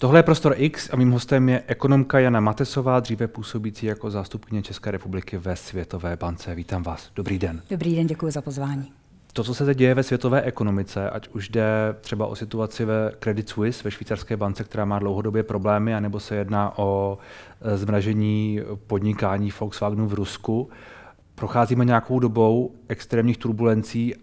[0.00, 4.62] Tohle je Prostor X a mým hostem je ekonomka Jana Matesová, dříve působící jako zástupkyně
[4.62, 6.54] České republiky ve Světové bance.
[6.54, 7.10] Vítám vás.
[7.14, 7.62] Dobrý den.
[7.70, 8.92] Dobrý den, děkuji za pozvání.
[9.32, 13.12] To, co se teď děje ve světové ekonomice, ať už jde třeba o situaci ve
[13.18, 17.18] Credit Suisse, ve švýcarské bance, která má dlouhodobě problémy, anebo se jedná o
[17.60, 20.70] e, zmražení podnikání Volkswagenu v Rusku,
[21.34, 24.14] procházíme nějakou dobou extrémních turbulencí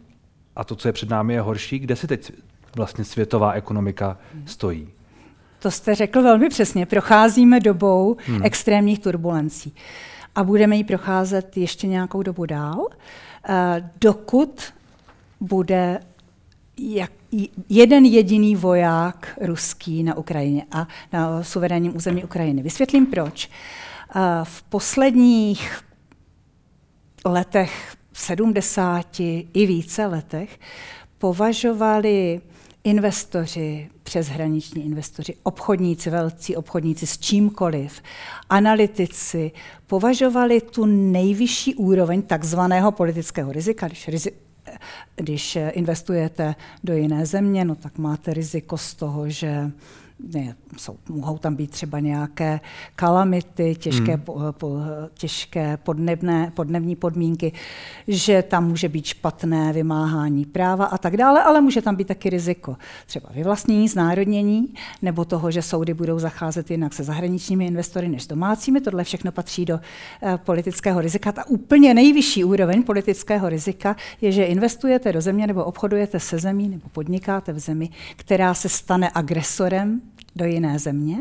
[0.56, 1.80] a to, co je před námi, je horší.
[1.80, 2.32] Kde si teď
[2.76, 4.93] vlastně světová ekonomika stojí?
[5.64, 6.86] To jste řekl velmi přesně.
[6.86, 8.42] Procházíme dobou hmm.
[8.44, 9.76] extrémních turbulencí
[10.36, 12.88] a budeme ji procházet ještě nějakou dobu dál,
[13.50, 14.64] eh, dokud
[15.40, 16.00] bude
[16.78, 17.12] jak
[17.70, 22.64] jeden jediný voják ruský na Ukrajině a na suverénním území Ukrajiny.
[22.64, 23.50] Vysvětlím proč.
[24.16, 25.82] Eh, v posledních
[27.26, 29.20] letech, 70
[29.54, 30.60] i více letech,
[31.18, 32.42] považovali
[32.84, 38.02] investoři, přeshraniční investoři, obchodníci, velcí obchodníci s čímkoliv,
[38.50, 39.52] analytici
[39.88, 44.32] považovali tu nejvyšší úroveň takzvaného politického rizika, když, rizi,
[45.16, 49.72] když investujete do jiné země, no tak máte riziko z toho, že
[50.34, 52.60] ne, jsou, mohou tam být třeba nějaké
[52.96, 54.22] kalamity, těžké, hmm.
[54.22, 54.80] po, po,
[55.14, 57.52] těžké podnebné, podnební podmínky,
[58.08, 62.30] že tam může být špatné vymáhání práva a tak dále, ale může tam být taky
[62.30, 68.28] riziko třeba vyvlastnění, znárodnění, nebo toho, že soudy budou zacházet jinak se zahraničními investory než
[68.28, 68.82] domácími.
[68.82, 71.32] Tohle všechno patří do uh, politického rizika.
[71.32, 76.70] Ta úplně nejvyšší úroveň politického rizika je, že investujete do země nebo obchodujete se zemí
[76.70, 80.02] nebo podnikáte v zemi, která se stane agresorem
[80.36, 81.18] do jiné země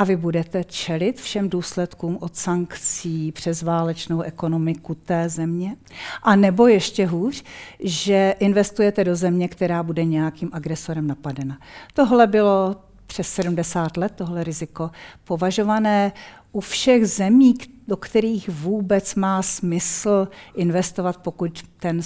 [0.00, 5.76] a vy budete čelit všem důsledkům od sankcí přes válečnou ekonomiku té země.
[6.22, 7.44] A nebo ještě hůř,
[7.80, 11.58] že investujete do země, která bude nějakým agresorem napadena.
[11.94, 12.76] Tohle bylo
[13.06, 14.90] přes 70 let, tohle riziko,
[15.24, 16.12] považované
[16.52, 17.54] u všech zemí,
[17.88, 22.00] do kterých vůbec má smysl investovat, pokud ten,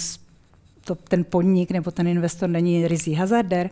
[0.85, 3.69] to, ten podnik nebo ten investor není rizí hazarder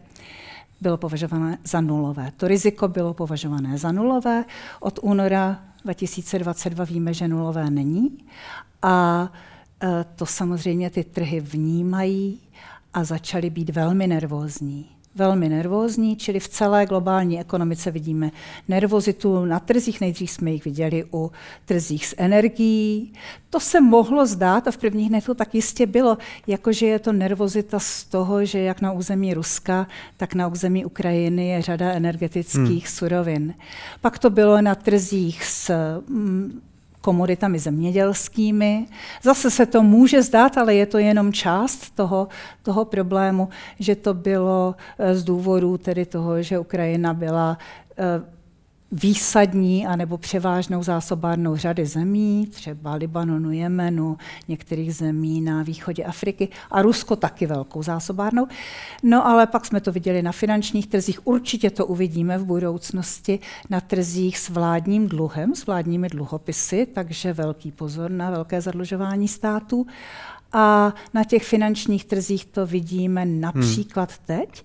[0.84, 2.32] bylo považované za nulové.
[2.38, 4.46] To riziko bylo považované za nulové.
[4.80, 8.18] Od února 2022 víme, že nulové není.
[8.82, 9.30] A
[9.84, 12.40] e, to samozřejmě ty trhy vnímají
[12.94, 18.32] a začaly být velmi nervózní velmi nervózní, čili v celé globální ekonomice vidíme
[18.68, 20.02] nervozitu na trzích.
[20.02, 21.32] Nejdřív jsme jich viděli u
[21.66, 23.14] trzích s energií.
[23.50, 27.14] To se mohlo zdát a v prvních dnech to tak jistě bylo, jakože je to
[27.14, 29.88] nervozita z toho, že jak na území Ruska,
[30.18, 32.94] tak na území Ukrajiny je řada energetických hmm.
[32.94, 33.54] surovin.
[34.02, 35.72] Pak to bylo na trzích s
[36.08, 36.62] mm,
[37.04, 38.88] komoditami zemědělskými.
[39.24, 42.28] Zase se to může zdát, ale je to jenom část toho,
[42.64, 43.50] toho problému,
[43.80, 47.58] že to bylo eh, z důvodu tedy toho, že Ukrajina byla
[47.98, 48.33] eh,
[48.94, 54.18] výsadní anebo převážnou zásobárnou řady zemí, třeba Libanonu, Jemenu,
[54.48, 58.48] některých zemí na východě Afriky a Rusko taky velkou zásobárnou.
[59.04, 63.40] No ale pak jsme to viděli na finančních trzích, určitě to uvidíme v budoucnosti
[63.70, 69.88] na trzích s vládním dluhem, s vládními dluhopisy, takže velký pozor na velké zadlužování států.
[70.56, 74.26] A na těch finančních trzích to vidíme například hmm.
[74.26, 74.64] teď.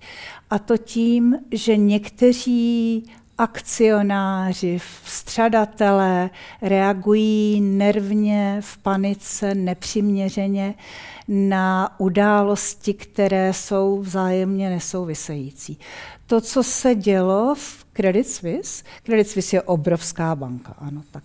[0.49, 3.03] A to tím, že někteří
[3.39, 6.29] akcionáři, střadatelé
[6.61, 10.73] reagují nervně, v panice, nepřiměřeně
[11.27, 15.79] na události, které jsou vzájemně nesouvisející.
[16.25, 21.23] To, co se dělo v Credit Suisse, Credit Suisse je obrovská banka, ano, tak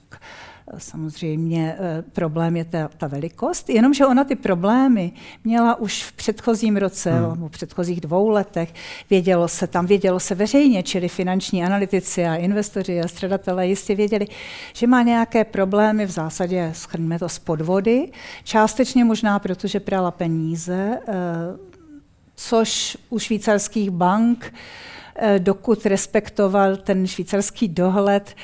[0.79, 5.13] Samozřejmě eh, problém je ta, ta velikost, jenomže ona ty problémy
[5.45, 7.49] měla už v předchozím roce, hmm.
[7.49, 8.75] v předchozích dvou letech,
[9.11, 14.27] vědělo se tam, vědělo se veřejně, čili finanční analytici a investoři a středatelé jistě věděli,
[14.75, 18.13] že má nějaké problémy v zásadě, schrneme to z podvody,
[18.45, 21.13] částečně možná proto, že prala peníze, eh,
[22.37, 24.55] což u švýcarských bank
[25.17, 28.35] eh, dokud respektoval ten švýcarský dohled,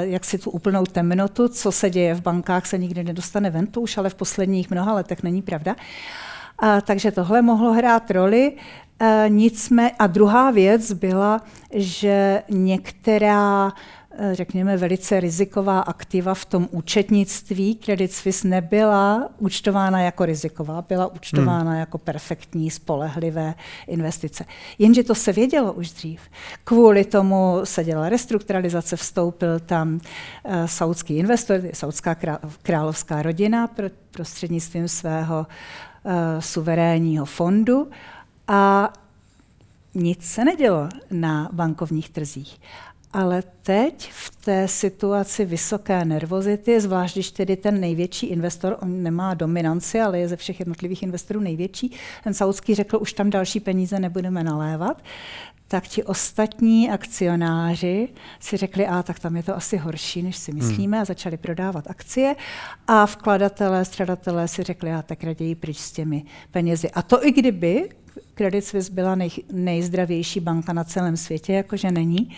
[0.00, 3.80] jak si tu úplnou temnotu, co se děje v bankách, se nikdy nedostane ven, to
[3.80, 5.76] už ale v posledních mnoha letech není pravda.
[6.58, 8.52] A, takže tohle mohlo hrát roli.
[9.00, 11.42] E, nicmé, a druhá věc byla,
[11.74, 17.74] že některá Eh, řekněme, velice riziková aktiva v tom účetnictví.
[17.74, 21.80] Credit Suisse nebyla účtována jako riziková, byla účtována hmm.
[21.80, 23.54] jako perfektní, spolehlivé
[23.86, 24.44] investice.
[24.78, 26.20] Jenže to se vědělo už dřív.
[26.64, 30.00] Kvůli tomu se dělala restrukturalizace, vstoupil tam uh,
[30.66, 32.16] saudský investor, saudská
[32.62, 33.70] královská rodina
[34.10, 35.46] prostřednictvím svého
[36.04, 37.90] uh, suverénního fondu
[38.48, 38.92] a
[39.94, 42.60] nic se nedělo na bankovních trzích.
[43.14, 49.34] Ale teď v té situaci vysoké nervozity, zvlášť když tedy ten největší investor, on nemá
[49.34, 51.92] dominanci, ale je ze všech jednotlivých investorů největší,
[52.24, 55.02] ten saudský řekl, už tam další peníze nebudeme nalévat,
[55.68, 58.08] tak ti ostatní akcionáři
[58.40, 60.60] si řekli, a tak tam je to asi horší, než si hmm.
[60.60, 61.02] myslíme, hmm.
[61.02, 62.36] a začali prodávat akcie.
[62.86, 66.90] A vkladatelé, stradatelé si řekli, a tak raději pryč s těmi penězi.
[66.90, 67.88] A to i kdyby
[68.34, 72.30] Credit Suisse byla nej, nejzdravější banka na celém světě, jakože není,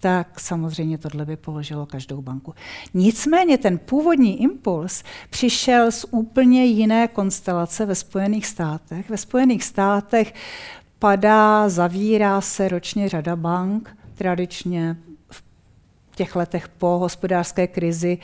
[0.00, 2.54] tak samozřejmě tohle by položilo každou banku.
[2.94, 9.10] Nicméně ten původní impuls přišel z úplně jiné konstelace ve Spojených státech.
[9.10, 10.34] Ve Spojených státech
[10.98, 14.96] padá, zavírá se ročně řada bank, tradičně
[15.30, 15.42] v
[16.16, 18.18] těch letech po hospodářské krizi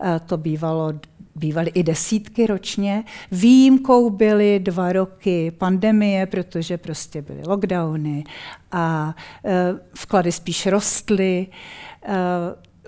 [0.00, 0.92] eh, to bývalo
[1.36, 3.04] bývaly i desítky ročně.
[3.32, 8.24] Výjimkou byly dva roky pandemie, protože prostě byly lockdowny
[8.72, 9.14] a
[9.44, 11.46] e, vklady spíš rostly.
[12.02, 12.16] E,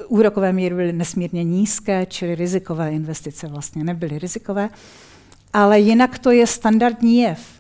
[0.08, 4.68] úrokové míry byly nesmírně nízké, čili rizikové investice vlastně nebyly rizikové.
[5.52, 7.55] Ale jinak to je standardní jev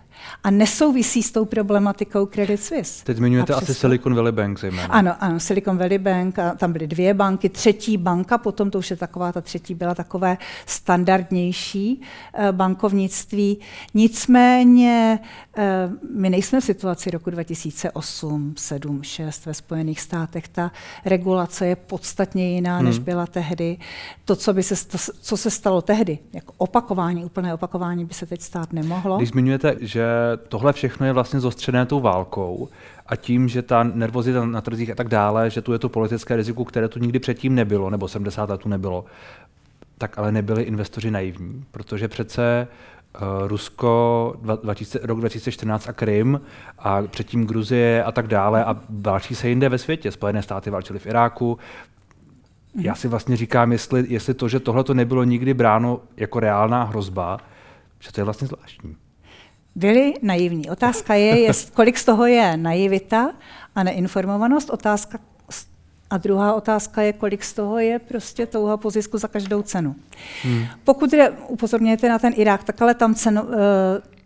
[0.46, 3.04] a nesouvisí s tou problematikou Credit Suisse.
[3.04, 4.86] Teď zmiňujete asi Silicon Valley Bank zejména.
[4.86, 8.90] Ano, ano, Silicon Valley Bank, a tam byly dvě banky, třetí banka, potom to už
[8.90, 12.02] je taková, ta třetí byla takové standardnější
[12.34, 13.58] eh, bankovnictví.
[13.94, 15.18] Nicméně
[15.56, 20.48] eh, my nejsme v situaci roku 2008, 7, 6 ve Spojených státech.
[20.48, 20.70] Ta
[21.04, 22.86] regulace je podstatně jiná, hmm.
[22.86, 23.78] než byla tehdy.
[24.24, 28.26] To, co, by se, to, co se stalo tehdy, jako opakování, úplné opakování by se
[28.26, 29.16] teď stát nemohlo.
[29.16, 30.06] Když zmiňujete, že
[30.36, 32.68] tohle všechno je vlastně zostřené tou válkou
[33.06, 36.36] a tím, že ta nervozita na trzích a tak dále, že tu je to politické
[36.36, 39.04] riziko, které tu nikdy předtím nebylo, nebo 70 let tu nebylo,
[39.98, 42.68] tak ale nebyli investoři naivní, protože přece
[43.14, 46.40] uh, Rusko 20, rok 2014 a Krym
[46.78, 50.12] a předtím Gruzie a tak dále a válčí se jinde ve světě.
[50.12, 51.58] Spojené státy válčily v Iráku.
[52.80, 56.84] Já si vlastně říkám, jestli, jestli to, že tohle to nebylo nikdy bráno jako reálná
[56.84, 57.38] hrozba,
[58.00, 58.96] že to je vlastně zvláštní
[59.76, 60.70] byli naivní.
[60.70, 63.32] Otázka je, jest, kolik z toho je naivita
[63.74, 64.70] a neinformovanost.
[64.70, 65.18] Otázka
[66.10, 69.94] a druhá otázka je, kolik z toho je prostě touha po zisku za každou cenu.
[70.42, 70.64] Hmm.
[70.84, 73.50] Pokud je, upozorněte na ten Irák, tak ale tam cenu, uh,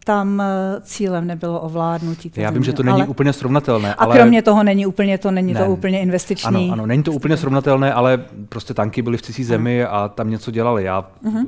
[0.04, 2.32] tam eh, cílem nebylo ovládnutí.
[2.36, 3.94] Já vím, že to není ale, úplně srovnatelné.
[3.94, 4.16] A ale...
[4.16, 5.60] kromě toho není úplně to, není ne.
[5.60, 6.48] to úplně investiční.
[6.48, 10.30] Ano, ano, není to úplně srovnatelné, ale prostě tanky byly v cizí zemi a tam
[10.30, 10.84] něco dělali.
[10.84, 11.10] Já...
[11.24, 11.46] Uh-huh.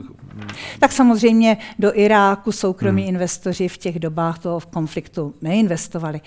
[0.81, 3.09] Tak samozřejmě do Iráku soukromí hmm.
[3.09, 6.21] investoři v těch dobách toho konfliktu neinvestovali.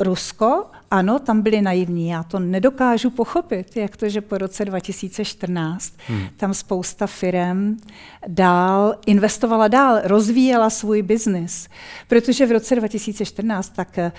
[0.00, 2.08] Rusko, ano, tam byli naivní.
[2.08, 6.26] Já to nedokážu pochopit, jak to, že po roce 2014 hmm.
[6.36, 7.76] tam spousta firm
[8.28, 11.68] dál investovala dál, rozvíjela svůj biznis.
[12.08, 14.12] Protože v roce 2014 tak eh,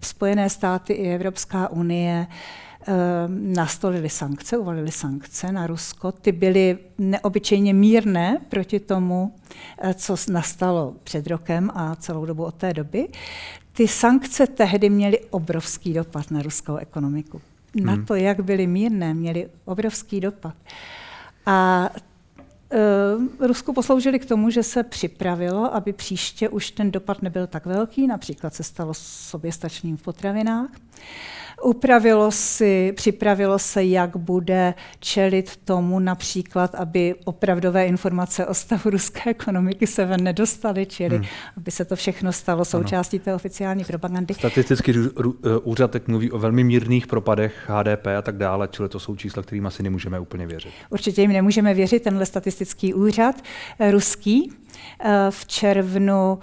[0.00, 2.92] Spojené státy i Evropská unie eh,
[3.28, 6.12] nastolili sankce, uvalili sankce na Rusko.
[6.12, 9.34] Ty byly neobyčejně mírné proti tomu,
[9.78, 13.08] eh, co nastalo před rokem a celou dobu od té doby
[13.76, 17.40] ty sankce tehdy měly obrovský dopad na ruskou ekonomiku.
[17.76, 17.86] Hmm.
[17.86, 20.54] Na to, jak byly mírné, měly obrovský dopad.
[21.46, 21.90] A
[23.40, 27.66] uh, Rusku posloužili k tomu, že se připravilo, aby příště už ten dopad nebyl tak
[27.66, 30.70] velký, například se stalo soběstačným v potravinách.
[31.64, 39.30] Upravilo si, připravilo se, jak bude čelit tomu například, aby opravdové informace o stavu ruské
[39.30, 41.26] ekonomiky se ven nedostaly, čili hmm.
[41.56, 43.24] aby se to všechno stalo součástí ano.
[43.24, 44.34] té oficiální propagandy.
[44.34, 49.00] Statistický eh, úřad tak mluví o velmi mírných propadech HDP a tak dále, čili to
[49.00, 50.72] jsou čísla, kterým asi nemůžeme úplně věřit.
[50.90, 53.42] Určitě jim nemůžeme věřit, tenhle statistický úřad
[53.78, 54.52] eh, ruský
[55.30, 56.38] v červnu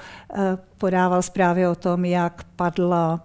[0.78, 3.24] podával zprávy o tom, jak padla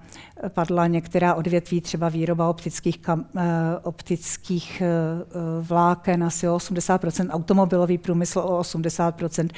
[0.49, 3.43] padla některá odvětví, třeba výroba optických, kam, eh,
[3.83, 4.89] optických eh,
[5.61, 9.51] vláken asi o 80%, automobilový průmysl o 80%,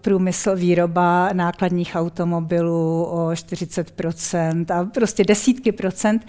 [0.00, 6.26] průmysl výroba nákladních automobilů o 40% a prostě desítky procent.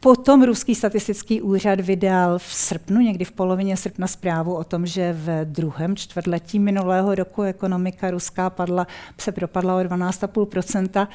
[0.00, 5.12] Potom Ruský statistický úřad vydal v srpnu, někdy v polovině srpna zprávu o tom, že
[5.12, 8.86] v druhém čtvrtletí minulého roku ekonomika ruská padla,
[9.18, 11.08] se propadla o 12,5%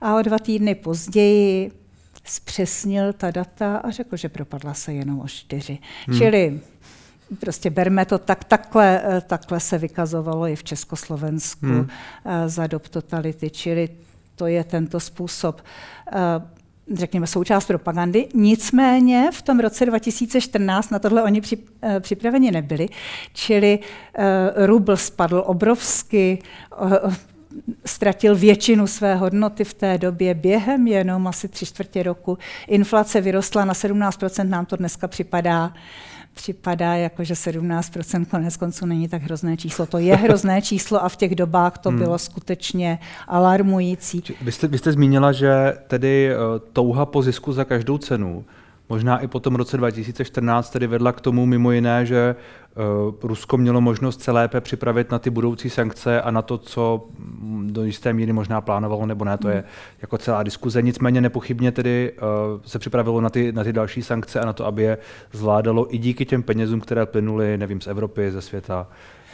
[0.00, 1.72] a o dva týdny později
[2.24, 5.78] zpřesnil ta data a řekl, že propadla se jenom o 4.
[6.06, 6.18] Hmm.
[6.18, 6.60] Čili
[7.40, 11.88] prostě berme to tak, takhle, takhle se vykazovalo i v Československu hmm.
[12.24, 13.88] Eh, za dob totality, čili
[14.34, 15.62] to je tento způsob
[16.12, 16.57] eh,
[16.94, 18.28] řekněme, součást propagandy.
[18.34, 21.42] Nicméně v tom roce 2014 na tohle oni
[21.82, 22.88] eh, připraveni nebyli,
[23.32, 24.24] čili uh,
[24.66, 26.38] rubl spadl obrovsky,
[26.80, 27.14] uh,
[27.84, 32.38] ztratil většinu své hodnoty v té době během jenom asi tři čtvrtě roku.
[32.68, 35.72] Inflace vyrostla na 17%, nám to dneska připadá
[36.38, 39.86] připadá jako, že 17% konec konců není tak hrozné číslo.
[39.86, 41.98] To je hrozné číslo a v těch dobách to hmm.
[41.98, 44.22] bylo skutečně alarmující.
[44.42, 48.44] Vy jste, vy jste zmínila, že tedy uh, touha po zisku za každou cenu
[48.88, 52.36] možná i po tom roce 2014 tedy vedla k tomu mimo jiné, že
[53.08, 57.08] uh, Rusko mělo možnost se lépe připravit na ty budoucí sankce a na to, co
[57.66, 59.64] do jisté míry možná plánovalo nebo ne, to je hmm.
[60.02, 60.82] jako celá diskuze.
[60.82, 64.66] Nicméně nepochybně tedy uh, se připravilo na ty, na ty další sankce a na to,
[64.66, 64.98] aby je
[65.32, 68.86] zvládalo i díky těm penězům, které plynuly, nevím, z Evropy, ze světa,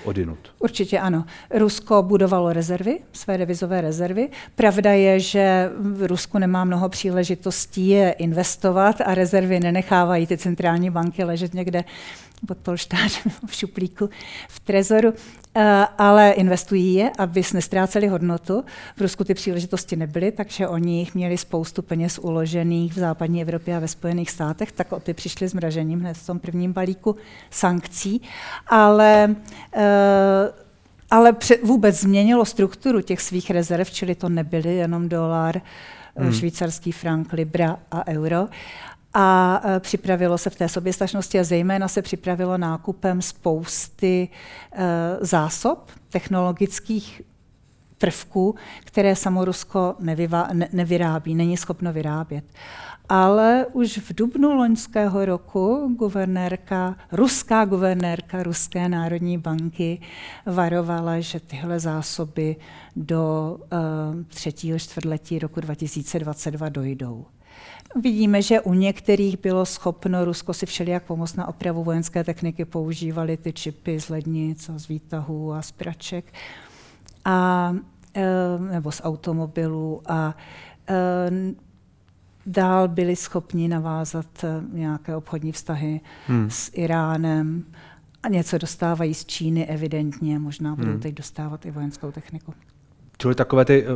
[0.05, 0.39] odinut.
[0.59, 1.25] Určitě ano.
[1.51, 4.29] Rusko budovalo rezervy, své devizové rezervy.
[4.55, 10.91] Pravda je, že v Rusku nemá mnoho příležitostí je investovat a rezervy nenechávají ty centrální
[10.91, 11.85] banky ležet někde
[12.47, 14.11] pod polštářem v šuplíku
[14.49, 15.13] v trezoru,
[15.55, 18.65] eh, ale investují je, aby nestráceli hodnotu.
[18.97, 23.77] V Rusku ty příležitosti nebyly, takže oni jich měli spoustu peněz uložených v západní Evropě
[23.77, 27.17] a ve Spojených státech, tak o ty přišli s mražením hned v tom prvním balíku
[27.51, 28.23] sankcí.
[28.67, 29.37] Ale
[29.77, 30.65] eh,
[31.11, 35.61] ale vůbec změnilo strukturu těch svých rezerv, čili to nebyly jenom dolar,
[36.17, 36.33] hmm.
[36.33, 38.49] švýcarský frank, libra a euro,
[39.15, 44.29] a e, připravilo se v té soběstačnosti a zejména se připravilo nákupem spousty
[44.73, 47.23] e, zásob technologických
[47.99, 48.55] prvků,
[48.85, 52.45] které samo Rusko nevyvá, ne, nevyrábí, není schopno vyrábět.
[53.09, 60.01] Ale už v dubnu loňského roku guvernérka, ruská guvernérka Ruské národní banky
[60.47, 62.57] varovala, že tyhle zásoby
[62.97, 67.27] do uh, třetího čtvrtletí roku 2022 dojdou.
[68.03, 73.37] Vidíme, že u některých bylo schopno Rusko si všelijak pomoct na opravu vojenské techniky, používali
[73.37, 76.33] ty čipy z lednic a z výtahů a z praček
[77.25, 77.75] a,
[78.15, 78.25] e,
[78.59, 80.37] nebo z automobilů a
[80.89, 81.31] e,
[82.47, 86.51] dál byli schopni navázat e, nějaké obchodní vztahy hmm.
[86.51, 87.65] s Iránem
[88.23, 91.01] a něco dostávají z Číny evidentně, možná budou hmm.
[91.01, 92.55] teď dostávat i vojenskou techniku.
[93.19, 93.87] Čili takové ty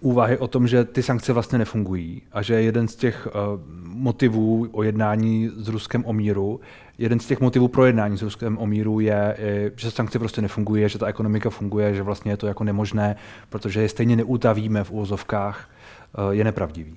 [0.00, 4.68] úvahy o tom, že ty sankce vlastně nefungují a že jeden z těch uh, motivů
[4.72, 6.60] o jednání s Ruskem o míru,
[6.98, 10.42] jeden z těch motivů pro jednání s Ruskem o míru je, je, že sankce prostě
[10.42, 13.16] nefungují, že ta ekonomika funguje, že vlastně je to jako nemožné,
[13.48, 15.70] protože je stejně neutavíme v úvozovkách,
[16.18, 16.96] uh, je nepravdivý.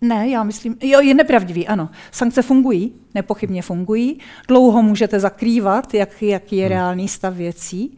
[0.00, 1.90] Ne, já myslím, jo, je nepravdivý, ano.
[2.10, 4.18] Sankce fungují, nepochybně fungují.
[4.48, 6.74] Dlouho můžete zakrývat, jak, jaký je hmm.
[6.74, 7.96] reálný stav věcí.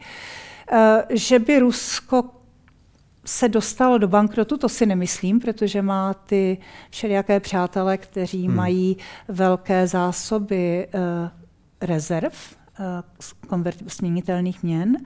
[0.71, 0.77] Uh,
[1.09, 2.23] že by Rusko
[3.25, 6.57] se dostalo do bankrotu, to si nemyslím, protože má ty
[6.89, 8.55] všelijaké přátelé, kteří hmm.
[8.55, 11.01] mají velké zásoby uh,
[11.81, 12.33] rezerv,
[13.51, 14.97] uh, směnitelných měn.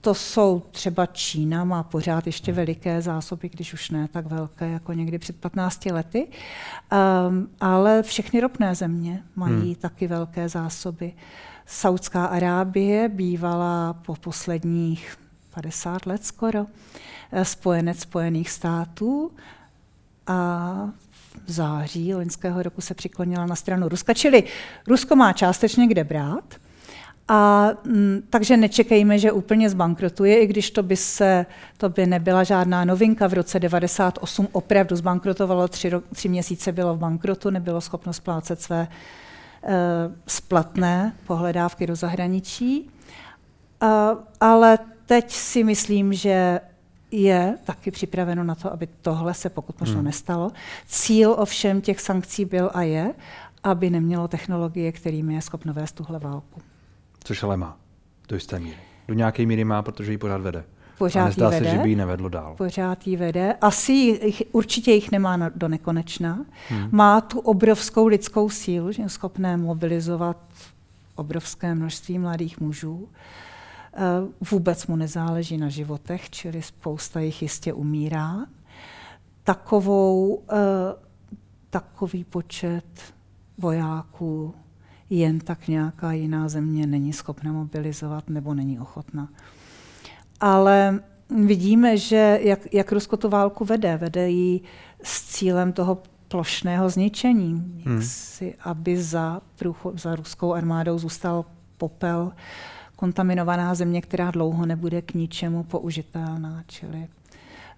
[0.00, 4.92] To jsou třeba Čína, má pořád ještě veliké zásoby, když už ne tak velké jako
[4.92, 6.28] někdy před 15 lety,
[7.28, 9.74] um, ale všechny ropné země mají hmm.
[9.74, 11.12] taky velké zásoby.
[11.66, 15.16] Saudská Arábie bývala po posledních
[15.54, 16.66] 50 let skoro
[17.32, 19.30] Eh, spojenec Spojených států
[20.26, 20.88] a
[21.46, 24.14] v září loňského roku se přiklonila na stranu Ruska.
[24.14, 24.44] Čili
[24.86, 26.54] Rusko má částečně kde brát,
[27.28, 32.06] a m, mm, takže nečekejme, že úplně zbankrotuje, i když to by, se, to by
[32.06, 33.26] nebyla žádná novinka.
[33.26, 38.60] V roce 98 opravdu zbankrotovalo, tři, ro, tři měsíce bylo v bankrotu, nebylo schopno splácet
[38.60, 38.88] své e,
[40.26, 42.90] splatné pohledávky do zahraničí.
[43.80, 44.78] A, ale
[45.10, 46.60] teď si myslím, že
[47.10, 50.04] je taky připraveno na to, aby tohle se pokud možno hmm.
[50.04, 50.50] nestalo.
[50.86, 53.14] Cíl ovšem těch sankcí byl a je,
[53.64, 56.60] aby nemělo technologie, kterými je schopno vést tuhle válku.
[57.24, 57.76] Což ale má,
[58.28, 58.76] do jisté míry.
[59.08, 60.64] Do nějaké míry má, protože ji pořád vede.
[60.98, 62.54] Pořád a nezdá vede, se, že by ji nevedlo dál.
[62.58, 63.54] Pořád ji vede.
[63.60, 66.44] Asi jich, určitě jich nemá na, do nekonečna.
[66.68, 66.88] Hmm.
[66.92, 70.36] Má tu obrovskou lidskou sílu, že je schopné mobilizovat
[71.14, 73.08] obrovské množství mladých mužů.
[73.12, 73.50] Eh,
[74.50, 78.46] vůbec mu nezáleží na životech, čili spousta jich jistě umírá.
[79.44, 80.56] Takovou, eh,
[81.70, 83.14] takový počet
[83.58, 84.54] vojáků
[85.10, 89.28] jen tak nějaká jiná země není schopna mobilizovat nebo není ochotna.
[90.40, 91.00] Ale
[91.44, 94.60] vidíme, že jak, jak Rusko tu válku vede, vede ji
[95.02, 98.02] s cílem toho plošného zničení, hmm.
[98.02, 101.44] si, aby za, průchod, za ruskou armádou zůstal
[101.76, 102.32] popel
[103.00, 106.62] kontaminovaná země, která dlouho nebude k ničemu použitelná.
[106.66, 107.06] Čili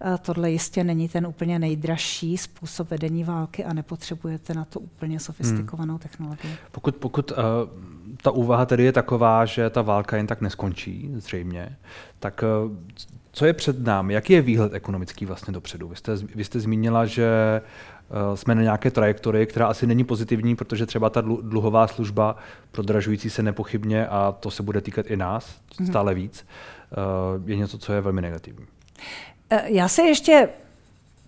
[0.01, 5.19] eh, tohle jistě není ten úplně nejdražší způsob vedení války a nepotřebujete na to úplně
[5.19, 5.99] sofistikovanou hmm.
[5.99, 6.55] technologii.
[6.71, 7.37] Pokud, pokud uh,
[8.21, 11.77] ta úvaha tedy je taková, že ta válka jen tak neskončí, zřejmě,
[12.19, 12.71] tak uh,
[13.31, 14.13] Co je před námi?
[14.13, 15.87] Jaký je výhled ekonomický vlastně dopředu?
[15.87, 17.67] Vy jste, vy jste zmínila, že uh,
[18.35, 22.35] jsme na nějaké trajektorii, která asi není pozitivní, protože třeba ta dluhová služba
[22.71, 25.87] prodražující se nepochybně, a to se bude týkat i nás mm-hmm.
[25.87, 26.45] stále víc,
[27.37, 28.65] uh, je něco, co je velmi negativní.
[29.65, 30.49] Já se ještě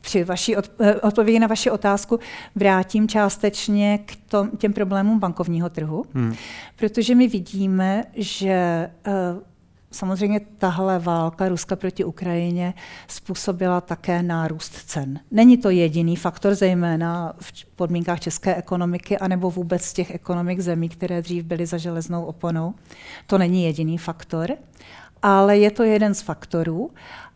[0.01, 0.55] při vaší
[1.01, 2.19] odpovědi na vaši otázku
[2.55, 6.35] vrátím částečně k tom, těm problémům bankovního trhu, hmm.
[6.75, 8.89] protože my vidíme, že
[9.95, 12.73] Samozřejmě tahle válka Ruska proti Ukrajině
[13.07, 15.19] způsobila také nárůst cen.
[15.31, 21.21] Není to jediný faktor, zejména v podmínkách české ekonomiky, anebo vůbec těch ekonomik zemí, které
[21.21, 22.73] dřív byly za železnou oponou.
[23.27, 24.51] To není jediný faktor,
[25.21, 26.91] ale je to jeden z faktorů.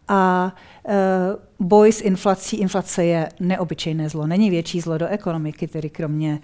[0.08, 0.56] A
[0.88, 0.96] e,
[1.60, 6.39] boj s inflací, inflace je neobyčejné zlo, není větší zlo do ekonomiky, tedy kromě e,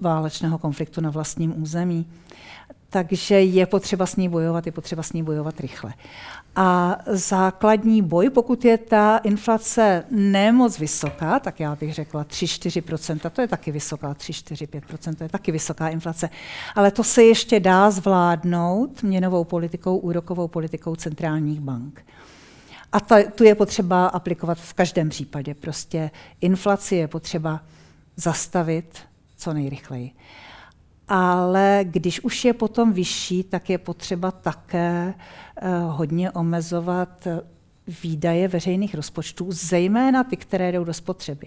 [0.00, 2.06] válečného konfliktu na vlastním území
[2.90, 5.94] takže je potřeba s ní bojovat, je potřeba s ní bojovat rychle.
[6.56, 13.40] A základní boj, pokud je ta inflace nemoc vysoká, tak já bych řekla 3-4%, to
[13.40, 16.30] je taky vysoká, 3-4-5%, to je taky vysoká inflace.
[16.74, 22.04] Ale to se ještě dá zvládnout měnovou politikou, úrokovou politikou centrálních bank.
[22.92, 25.54] A ta, tu je potřeba aplikovat v každém případě.
[25.54, 27.60] Prostě inflaci je potřeba
[28.16, 28.98] zastavit
[29.36, 30.10] co nejrychleji
[31.08, 35.14] ale když už je potom vyšší, tak je potřeba také
[35.56, 37.40] eh, hodně omezovat eh,
[38.02, 41.46] výdaje veřejných rozpočtů, zejména ty, které jdou do spotřeby.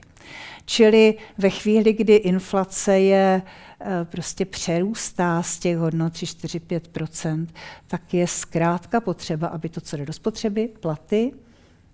[0.66, 3.42] Čili ve chvíli, kdy inflace je
[3.82, 7.48] eh, prostě přerůstá z těch hodnot 3, 4, 5%
[7.88, 11.32] tak je zkrátka potřeba, aby to, co jde do spotřeby, platy,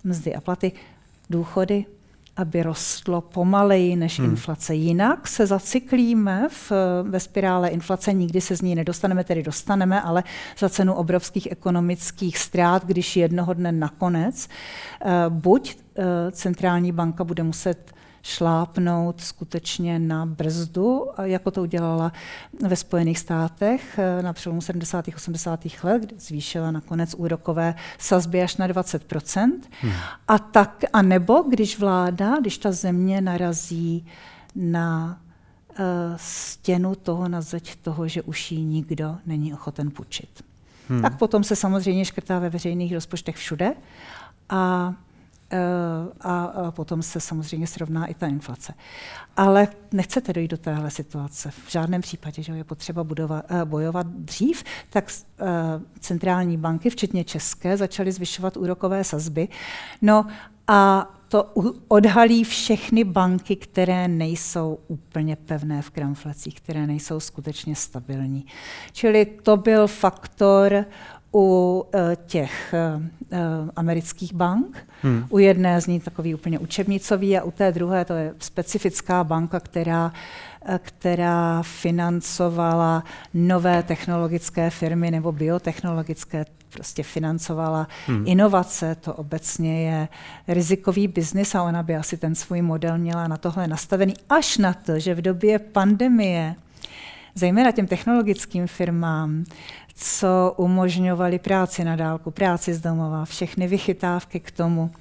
[0.03, 0.71] mzdy a platy,
[1.29, 1.85] důchody,
[2.37, 4.29] aby rostlo pomaleji než hmm.
[4.29, 4.75] inflace.
[4.75, 6.71] Jinak se zacyklíme v,
[7.03, 10.23] ve spirále inflace, nikdy se z ní nedostaneme, tedy dostaneme, ale
[10.57, 14.47] za cenu obrovských ekonomických ztrát, když jednoho dne nakonec
[15.05, 22.11] uh, buď uh, centrální banka bude muset šlápnout skutečně na brzdu, jako to udělala
[22.67, 25.05] ve Spojených státech eh, na přelomu 70.
[25.15, 25.59] 80.
[25.83, 29.13] let, kdy zvýšila nakonec úrokové sazby až na 20
[29.81, 29.91] hmm.
[30.27, 34.05] A tak, a nebo když vláda, když ta země narazí
[34.55, 35.19] na
[35.69, 35.85] uh,
[36.15, 40.43] stěnu toho, na zeď toho, že už jí nikdo není ochoten půjčit.
[40.89, 41.01] Hmm.
[41.01, 43.73] Tak potom se samozřejmě škrtá ve veřejných rozpočtech všude
[44.49, 45.04] a Eh,
[46.21, 48.73] a potom se samozřejmě srovná i ta inflace.
[49.37, 51.51] Ale nechcete dojít do téhle situace.
[51.51, 55.45] V žádném případě, že je potřeba budovat, eh, bojovat dřív, tak eh,
[55.99, 59.47] centrální banky, včetně české, začaly zvyšovat úrokové sazby.
[60.01, 60.25] No
[60.67, 61.53] a to
[61.87, 68.45] odhalí všechny banky, které nejsou úplně pevné v kramflecích, které nejsou skutečně stabilní.
[68.91, 70.85] Čili to byl faktor
[71.35, 73.39] u eh, těch eh, eh,
[73.75, 74.87] amerických bank.
[75.01, 75.25] Hmm.
[75.29, 79.59] U jedné z nich takový úplně učebnicový a u té druhé to je specifická banka,
[79.59, 80.13] která,
[80.77, 88.23] která financovala nové technologické firmy nebo biotechnologické, prostě financovala hmm.
[88.27, 88.95] inovace.
[88.95, 90.07] To obecně je
[90.47, 94.73] rizikový biznis a ona by asi ten svůj model měla na tohle nastavený až na
[94.73, 96.55] to, že v době pandemie
[97.35, 99.43] zejména těm technologickým firmám,
[99.95, 104.91] co umožňovali práci na dálku, práci z domova, všechny vychytávky k tomu.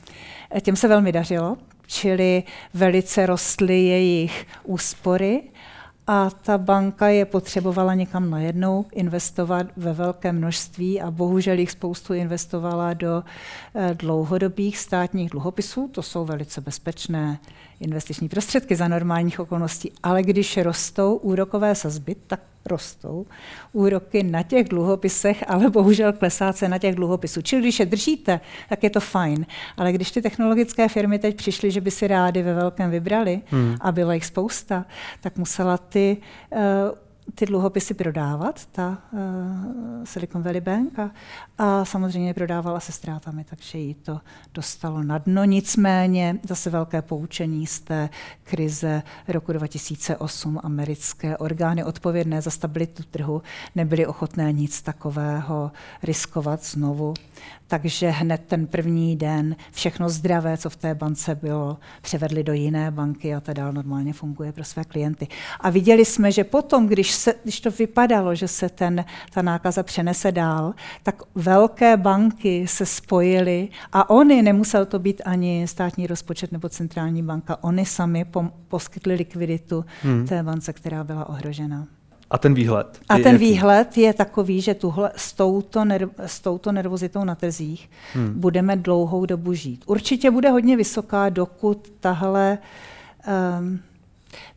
[0.57, 2.43] E, těm se velmi dařilo, čili
[2.75, 5.43] velice rostly jejich úspory
[6.07, 12.15] a ta banka je potřebovala někam najednou investovat ve velké množství a bohužel jich spoustu
[12.15, 13.23] investovala do
[13.75, 15.89] e, dlouhodobých státních dluhopisů.
[15.89, 17.39] To jsou velice bezpečné
[17.85, 23.27] investiční prostředky za normálních okolností, ale když rostou úrokové sazby, tak rostou
[23.73, 27.43] úroky na těch dluhopisech, ale bohužel klesá cena těch dluhopisů.
[27.43, 29.47] Čili když je držíte, tak je to fajn.
[29.77, 33.77] Ale když ty technologické firmy teď přišly, že by si rádi ve velkém vybrali hmm.
[33.81, 34.85] a byla jich spousta,
[35.21, 36.17] tak musela ty
[36.51, 36.59] uh,
[37.35, 39.19] ty dluhopisy prodávat, ta uh,
[40.05, 41.11] Silicon Valley Bank, a,
[41.59, 44.21] a samozřejmě prodávala se ztrátami, takže jí to
[44.55, 45.45] dostalo na dno.
[45.45, 48.09] Nicméně zase velké poučení z té
[48.45, 53.43] krize roku 2008 americké orgány odpovědné za stabilitu trhu
[53.75, 57.15] nebyly ochotné nic takového riskovat znovu
[57.67, 62.91] takže hned ten první den všechno zdravé, co v té bance bylo, převedli do jiné
[62.91, 65.29] banky a to dál normálně funguje pro své klienty.
[65.61, 69.83] A viděli jsme, že potom, když, se, když to vypadalo, že se ten, ta nákaza
[69.83, 76.53] přenese dál, tak velké banky se spojily a oni, nemusel to být ani státní rozpočet
[76.53, 80.27] nebo centrální banka, oni sami pom- poskytli likviditu hmm.
[80.27, 81.87] té bance, která byla ohrožena.
[82.31, 83.01] A ten výhled?
[83.09, 83.45] A ten jaký?
[83.45, 88.33] výhled je takový, že tuhle, s, touto nerv, s touto nervozitou na trzích hmm.
[88.41, 89.85] budeme dlouhou dobu žít.
[89.87, 92.59] Určitě bude hodně vysoká, dokud tahle,
[93.61, 93.81] um,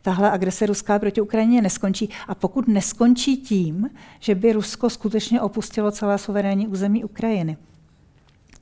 [0.08, 2.10] tahle agrese ruská proti Ukrajině neskončí.
[2.28, 3.89] A pokud neskončí tím,
[4.20, 7.58] že by Rusko skutečně opustilo celé suverénní území Ukrajiny.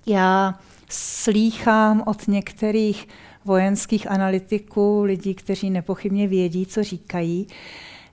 [0.05, 3.07] Já slýchám od některých
[3.45, 7.47] vojenských analytiků, lidí, kteří nepochybně vědí, co říkají,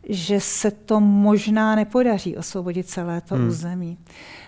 [0.08, 3.48] že se to možná nepodaří osvobodit celé to hmm.
[3.48, 3.98] území.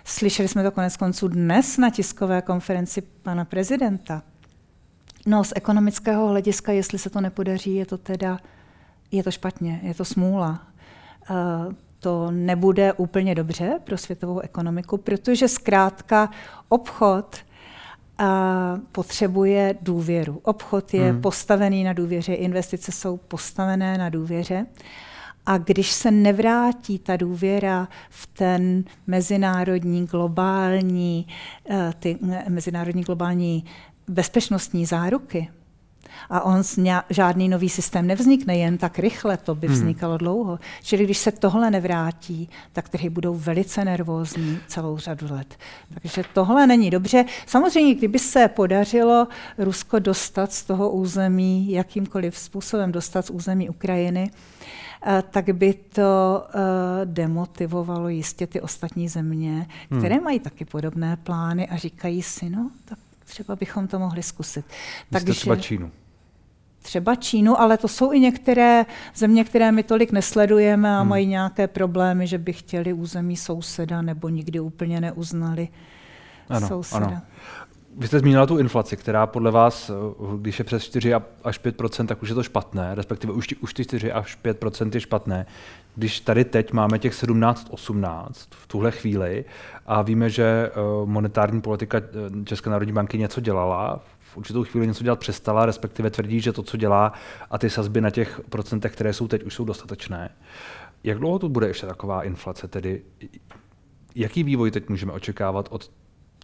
[0.05, 4.23] Slyšeli jsme to konec konců dnes na tiskové konferenci pana prezidenta.
[5.27, 8.39] No, z ekonomického hlediska, jestli se to nepodaří, je to teda,
[9.17, 10.63] je to špatně, je to smůla.
[11.31, 16.31] Uh, to nebude úplně dobře pro světovou ekonomiku, protože zkrátka
[16.69, 17.37] obchod
[18.21, 18.27] uh,
[18.93, 20.41] potřebuje důvěru.
[20.43, 21.21] Obchod je hmm.
[21.21, 24.67] postavený na důvěře, investice jsou postavené na důvěře.
[25.47, 31.27] A když se nevrátí ta důvěra v ten mezinárodní globální,
[31.71, 33.65] eh, ty mezinárodní globální
[34.09, 35.49] bezpečnostní záruky,
[36.31, 36.63] a on
[37.11, 39.77] žádný nový systém nevznikne jen tak rychle, to by hmm.
[39.77, 40.19] vznikalo hmm.
[40.19, 40.59] dlouho.
[40.83, 45.57] Čili když se tohle nevrátí, tak trhy budou velice nervózní celou řadu let.
[45.95, 47.25] Takže tohle není dobře.
[47.47, 54.31] Samozřejmě, kdyby se podařilo Rusko dostat z toho území, jakýmkoliv způsobem dostat z území Ukrajiny,
[55.07, 56.61] Eh, tak by to eh,
[57.05, 60.01] demotivovalo jistě ty ostatní země, hmm.
[60.01, 60.25] které hmm.
[60.25, 64.65] mají taky podobné plány a říkají si, no, tak třeba bychom to mohli zkusit.
[65.11, 65.91] Takže, třeba Čínu.
[66.85, 71.09] Třeba Čínu, ale to jsou i některé země, které my tolik nesledujeme a hmm.
[71.09, 75.69] mají nějaké problémy, že by chtěli území souseda nebo nikdy úplně neuznali
[76.49, 77.07] ano, souseda.
[77.07, 77.23] Ano.
[77.97, 79.95] Vy jste zmínila tu inflaci, která podle vás, eh,
[80.39, 83.85] když je přes 4 až 5% tak už je to špatné, respektive už, už ty
[83.85, 85.47] 4 až 5% je špatné.
[85.95, 89.45] Když tady teď máme těch 17-18 v tuhle chvíli
[89.87, 90.73] a víme, že eh,
[91.05, 96.11] monetární politika eh, České národní banky něco dělala, v určitou chvíli něco dělat přestala, respektive
[96.11, 97.13] tvrdí, že to, co dělá
[97.51, 100.31] a ty sazby na těch procentech, které jsou teď, už jsou dostatečné.
[101.05, 102.69] Jak dlouho to bude ještě taková inflace?
[102.69, 103.03] Tedy
[104.15, 105.91] jaký vývoj teď můžeme očekávat od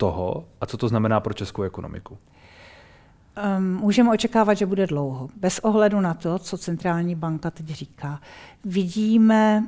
[0.00, 2.18] toho a co to znamená pro českou ekonomiku?
[3.58, 5.28] Um, můžeme očekávat, že bude dlouho.
[5.36, 8.20] Bez ohledu na to, co centrální banka teď říká.
[8.64, 9.66] Vidíme,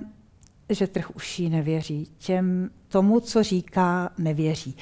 [0.68, 2.08] že trh už jí nevěří.
[2.18, 4.76] Těm, tomu, co říká, nevěří.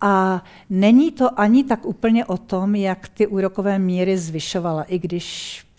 [0.00, 5.26] A není to ani tak úplně o tom, jak ty úrokové míry zvyšovala, i když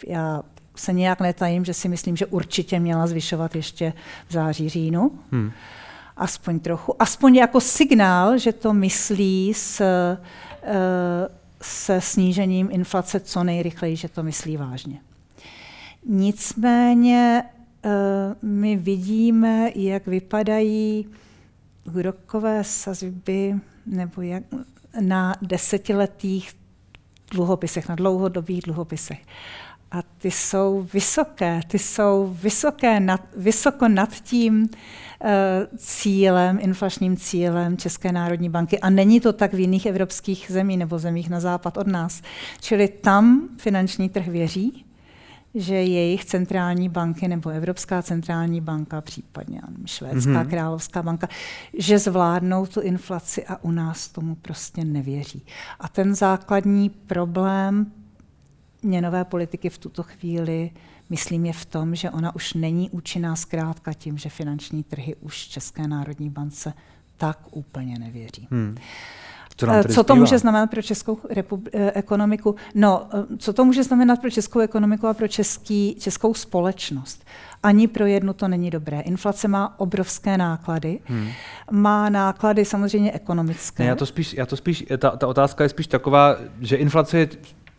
[0.07, 0.43] já
[0.75, 3.93] se nějak netajím, že si myslím, že určitě měla zvyšovat ještě
[4.27, 5.11] v září, říjnu.
[5.31, 5.51] Hmm
[6.17, 10.17] aspoň trochu, aspoň jako signál, že to myslí s, eh,
[11.61, 15.01] se snížením inflace co nejrychleji, že to myslí vážně.
[16.05, 17.43] Nicméně
[17.83, 17.89] eh,
[18.41, 21.07] my vidíme, jak vypadají
[21.95, 24.43] úrokové sazby nebo jak
[25.01, 26.53] na desetiletých
[27.31, 29.19] dluhopisech, na dlouhodobých dluhopisech.
[29.95, 34.69] A ty jsou vysoké, ty jsou vysoké nad, vysoko nad tím
[35.27, 38.79] Eh, cílem, inflačním cílem České národní banky.
[38.79, 42.21] A není to tak v jiných evropských zemích nebo zemích na západ od nás.
[42.61, 44.85] Čili tam finanční trh věří,
[45.55, 50.49] že jejich centrální banky nebo Evropská centrální banka, případně Švédská mm-hmm.
[50.49, 51.27] královská banka,
[51.77, 55.45] že zvládnou tu inflaci a u nás tomu prostě nevěří.
[55.79, 57.91] A ten základní problém
[58.85, 60.71] měnové politiky v tuto chvíli
[61.09, 65.47] myslím, je v tom, že ona už není účinná zkrátka tím, že finanční trhy už
[65.47, 66.73] České národní bance
[67.17, 68.47] tak úplně nevěří.
[68.51, 68.77] Hmm.
[69.57, 72.55] Co, eh, co to může znamenat pro českou repub- eh, ekonomiku?
[72.75, 77.25] No, eh, co to může znamenat pro českou ekonomiku a pro český, českou společnost?
[77.63, 78.99] Ani pro jednu to není dobré.
[78.99, 80.99] Inflace má obrovské náklady.
[81.05, 81.27] Hmm.
[81.71, 83.83] Má náklady samozřejmě ekonomické.
[83.83, 87.17] Ne, já to spíš, já to spíš ta, ta otázka je spíš taková, že inflace
[87.17, 87.29] je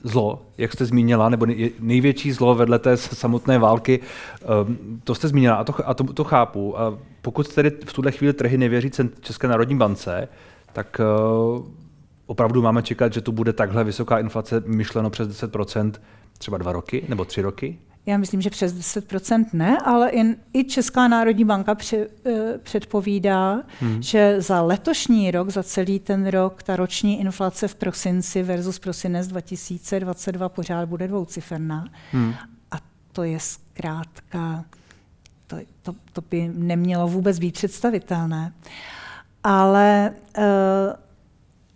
[0.02, 1.46] zlo, jak jste zmínila, nebo
[1.80, 4.00] největší zlo vedle té samotné války,
[4.42, 6.80] ehm, to jste zmínila a to, a to, to chápu.
[6.80, 10.28] A pokud tedy v tuhle chvíli trhy nevěří České národní bance,
[10.72, 11.04] tak eh,
[12.26, 15.92] opravdu máme čekat, že tu bude takhle vysoká inflace myšleno přes 10%,
[16.38, 17.78] třeba dva roky nebo tři roky?
[18.06, 23.62] Já myslím, že přes 10% ne, ale in, i Česká národní banka při, uh, předpovídá,
[23.80, 24.02] hmm.
[24.02, 29.26] že za letošní rok, za celý ten rok, ta roční inflace v prosinci versus prosinec
[29.26, 31.84] 2022 pořád bude dvouciferná.
[32.12, 32.34] Hmm.
[32.70, 32.76] A
[33.12, 34.64] to je zkrátka,
[35.46, 38.52] to, to, to by nemělo vůbec být představitelné.
[39.44, 40.44] Ale uh,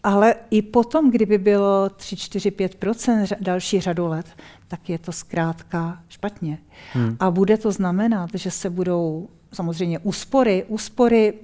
[0.02, 4.26] ale i potom, kdyby bylo 3, 4, 5% další řadu let,
[4.68, 6.58] tak je to zkrátka špatně.
[6.92, 7.16] Hmm.
[7.20, 11.34] A bude to znamenat, že se budou samozřejmě úspory, úspory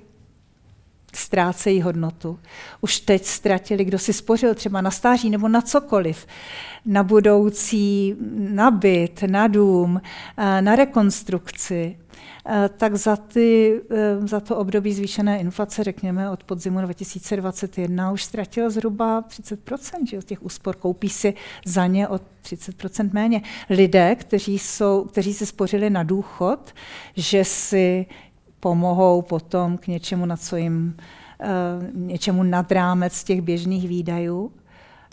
[1.15, 2.39] ztrácejí hodnotu.
[2.81, 6.27] Už teď ztratili, kdo si spořil třeba na stáří nebo na cokoliv,
[6.87, 10.01] na budoucí nabyt, na dům,
[10.37, 11.99] eh, na rekonstrukci,
[12.77, 18.71] tak za, ty, eh, za to období zvýšené inflace, řekněme od podzimu 2021, už ztratil
[18.71, 20.77] zhruba 30% že, těch úspor.
[20.77, 23.43] Koupí si za ně o 30% méně.
[23.71, 26.75] Lidé, kteří, jsou, kteří si spořili na důchod,
[27.17, 28.07] že si
[28.61, 30.97] pomohou potom k něčemu, na co jim,
[31.95, 34.53] něčemu nad rámec těch běžných výdajů,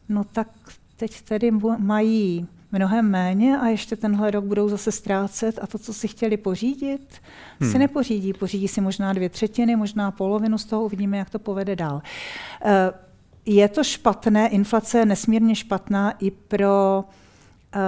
[0.10, 0.48] no tak
[0.96, 5.93] teď tedy mají mnohem méně a ještě tenhle rok budou zase ztrácet a to, co
[5.93, 7.21] si chtěli pořídit,
[7.59, 7.71] hmm.
[7.71, 8.33] si nepořídí.
[8.33, 12.01] Pořídí si možná dvě třetiny, možná polovinu z toho, uvidíme, jak to povede dál.
[12.65, 12.91] Eh,
[13.45, 17.03] je to špatné, inflace je nesmírně špatná i pro
[17.75, 17.79] eh,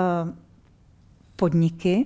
[1.35, 2.05] podniky,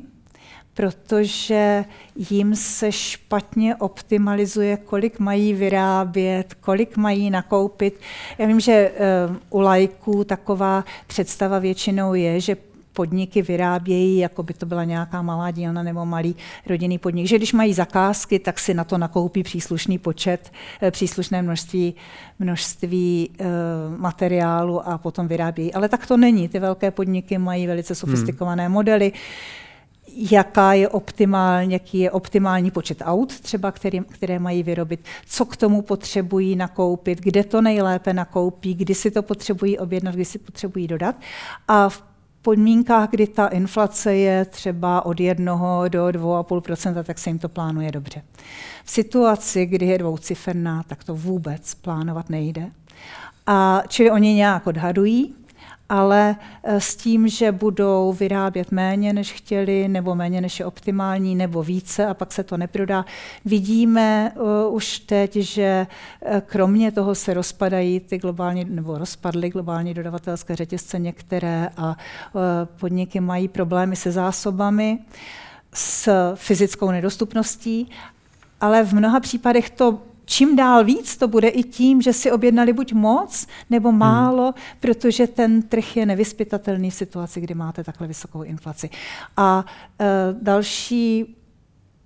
[0.73, 7.99] protože jim se špatně optimalizuje, kolik mají vyrábět, kolik mají nakoupit.
[8.37, 8.91] Já vím, že
[9.29, 12.55] uh, u lajků taková představa většinou je, že
[12.99, 16.35] podniky vyrábějí, jako by to byla nějaká malá dílna nebo malý
[16.65, 21.41] rodinný podnik, že když mají zakázky, tak si na to nakoupí příslušný počet, eh, příslušné
[21.41, 21.95] množství,
[22.39, 23.45] množství uh,
[23.99, 25.73] materiálu a potom vyrábějí.
[25.73, 26.49] Ale tak to není.
[26.49, 28.73] Ty velké podniky mají velice sofistikované hmm.
[28.73, 29.11] modely
[30.31, 35.57] jaká je optimální, jaký je optimální počet aut třeba, který, které mají vyrobit, co k
[35.57, 40.87] tomu potřebují nakoupit, kde to nejlépe nakoupí, kdy si to potřebují objednat, kdy si potřebují
[40.87, 41.15] dodat.
[41.67, 42.08] A v
[42.41, 47.91] podmínkách, kdy ta inflace je třeba od 1 do 2,5%, tak se jim to plánuje
[47.91, 48.21] dobře.
[48.83, 52.71] V situaci, kdy je dvouciferná, tak to vůbec plánovat nejde.
[53.47, 55.35] A čili oni nějak odhadují,
[55.89, 61.35] ale eh, s tím, že budou vyrábět méně, než chtěli, nebo méně, než je optimální,
[61.35, 63.05] nebo více a pak se to neprodá.
[63.45, 65.87] Vidíme uh, už teď, že
[66.21, 72.41] uh, kromě toho se rozpadají ty globální, nebo rozpadly globální dodavatelské řetězce některé a uh,
[72.79, 74.99] podniky mají problémy se zásobami,
[75.73, 77.89] s fyzickou nedostupností,
[78.61, 82.73] ale v mnoha případech to čím dál víc to bude i tím, že si objednali
[82.73, 83.99] buď moc nebo hmm.
[83.99, 84.53] málo, hmm.
[84.79, 88.89] protože ten trh je nevyspytatelný v situaci, kdy máte takhle vysokou inflaci.
[89.37, 89.65] A
[89.99, 90.05] e,
[90.41, 91.35] další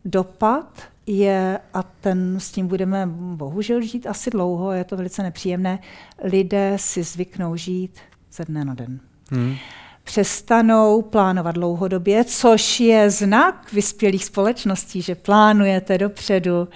[0.06, 5.80] dopad je, a ten s tím budeme bohužel žít asi dlouho, je to velice nepříjemné,
[6.24, 8.00] lidé si zvyknou žít
[8.32, 9.00] ze dne na den.
[9.32, 9.56] Hmm
[10.04, 16.68] přestanou plánovat dlouhodobě, což je znak vyspělých společností, že plánujete dopředu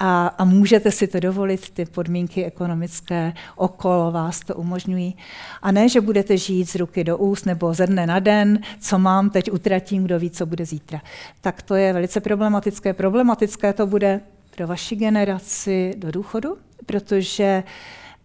[0.00, 5.16] a, a můžete si to dovolit, ty podmínky ekonomické okolo vás to umožňují.
[5.62, 8.98] A ne, že budete žít z ruky do úst nebo ze dne na den, co
[8.98, 11.02] mám, teď utratím, kdo ví, co bude zítra.
[11.40, 12.92] Tak to je velice problematické.
[12.92, 14.20] Problematické to bude
[14.56, 17.62] pro vaši generaci do důchodu, protože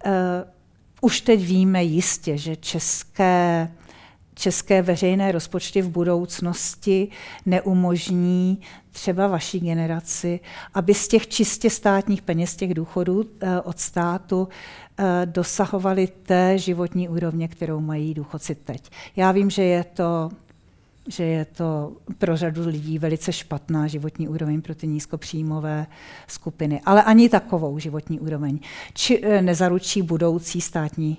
[0.05, 0.11] uh,
[1.01, 3.69] už teď víme jistě, že české
[4.39, 7.07] české veřejné rozpočty v budoucnosti
[7.45, 10.39] neumožní třeba vaší generaci,
[10.73, 14.47] aby z těch čistě státních peněz, těch důchodů eh, od státu,
[14.97, 18.89] eh, dosahovali té životní úrovně, kterou mají důchodci teď.
[19.15, 20.29] Já vím, že je to
[21.11, 25.87] že je to pro řadu lidí velice špatná životní úroveň pro ty nízkopříjmové
[26.27, 26.81] skupiny.
[26.85, 28.59] Ale ani takovou životní úroveň
[28.93, 31.17] či eh, nezaručí budoucí státní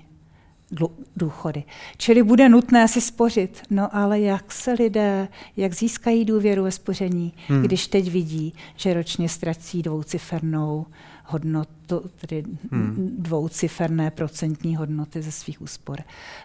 [1.16, 1.64] důchody.
[1.96, 3.62] Čili bude nutné si spořit.
[3.70, 7.62] No ale jak se lidé, jak získají důvěru ve spoření, hmm.
[7.62, 10.87] když teď vidí, že ročně ztratí dvoucifernou
[11.30, 13.11] hodnotu, tedy hmm.
[13.18, 15.98] dvouciferné procentní hodnoty ze svých úspor.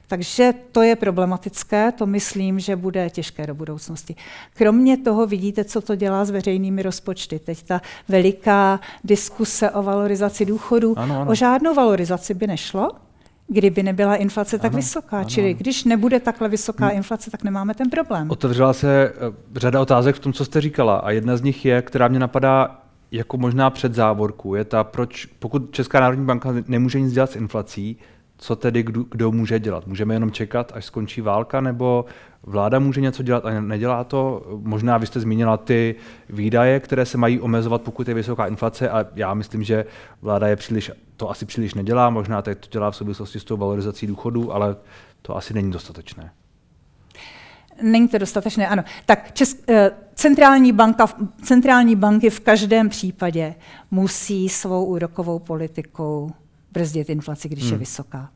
[0.08, 4.16] Takže to je problematické, to myslím, že bude těžké do budoucnosti.
[4.54, 7.40] Kromě toho vidíte, co to dělá s veřejnými rozpočty.
[7.40, 11.00] Teď ta veliká diskuse o valorizaci důchodů.
[11.00, 11.32] Ano, ano.
[11.32, 12.92] O žádnou valorizaci by nešlo,
[13.48, 15.18] kdyby nebyla inflace tak ano, vysoká.
[15.18, 16.96] Ano, Čili když nebude takhle vysoká hmm.
[16.96, 18.32] inflace, tak nemáme ten problém.
[18.32, 21.82] Otevřela se eh, řada otázek v tom, co jste říkala a jedna z nich je,
[21.82, 22.82] která mě napadá
[23.12, 27.36] jako možná před závorku, je ta, proč, pokud Česká národní banka nemůže nic dělat s
[27.36, 27.98] inflací,
[28.38, 29.88] co tedy kdo, kdo může dělat?
[29.88, 32.06] Můžeme jenom čekat, až skončí válka, nebo
[32.44, 34.46] vláda může něco dělat a nedělá to?
[34.62, 35.96] Možná vy jste zmínila ty
[36.30, 39.86] výdaje, které se mají omezovat, pokud je vysoká inflace a já myslím, že
[40.22, 43.58] vláda je příliš, to asi příliš nedělá, možná teď to dělá v souvislosti s tou
[43.58, 44.76] valorizací důchodů, ale
[45.22, 46.32] to asi není dostatečné.
[47.82, 48.84] Není to dostatečné, ano.
[49.06, 51.08] Tak česk, eh, centrální, banka,
[51.44, 53.56] centrální banky v každém případě
[53.92, 56.32] musí svou úrokovou politikou
[56.76, 57.74] brzdit inflaci, když hmm.
[57.74, 58.30] je vysoká.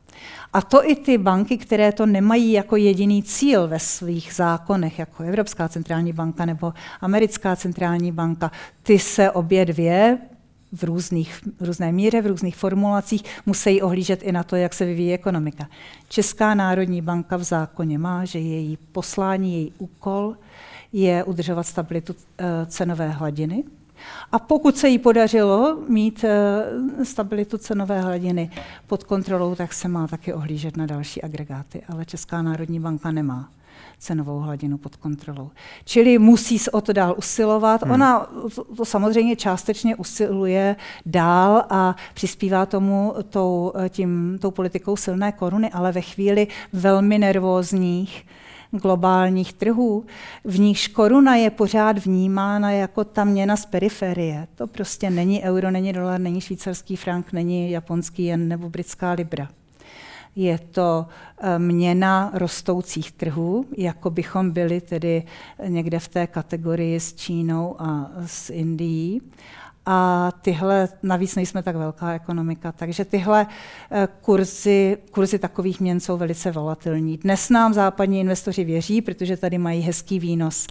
[0.52, 5.22] A to i ty banky, které to nemají jako jediný cíl ve svých zákonech, jako
[5.22, 8.50] Evropská centrální banka nebo Americká centrální banka,
[8.82, 10.18] ty se obě dvě
[10.72, 14.84] v, různých, v různé míře, v různých formulacích, musí ohlížet i na to, jak se
[14.84, 15.68] vyvíjí ekonomika.
[16.08, 20.36] Česká národní banka v zákoně má, že její poslání, její úkol
[20.92, 23.64] je udržovat stabilitu eh, cenové hladiny.
[24.32, 28.50] A pokud se jí podařilo mít eh, stabilitu cenové hladiny
[28.86, 31.82] pod kontrolou, tak se má taky ohlížet na další agregáty.
[31.88, 33.48] Ale Česká národní banka nemá
[33.98, 35.50] cenovou hladinu pod kontrolou.
[35.84, 37.82] Čili musí se o to dál usilovat.
[37.82, 37.92] Hmm.
[37.92, 45.32] Ona to, to samozřejmě částečně usiluje dál a přispívá tomu tou, tím, tou politikou silné
[45.32, 48.26] koruny, ale ve chvíli velmi nervózních
[48.70, 50.04] globálních trhů,
[50.44, 54.48] v nichž koruna je pořád vnímána jako ta měna z periferie.
[54.54, 59.48] To prostě není euro, není dolar, není švýcarský frank, není japonský jen nebo britská libra.
[60.36, 61.06] Je to
[61.38, 65.22] eh, měna rostoucích trhů, jako bychom byli tedy
[65.66, 69.20] někde v té kategorii s Čínou a s Indií.
[69.92, 73.46] A tyhle, navíc nejsme tak velká ekonomika, takže tyhle
[73.90, 77.16] eh, kurzy, kurzy takových měn jsou velice volatilní.
[77.16, 80.66] Dnes nám západní investoři věří, protože tady mají hezký výnos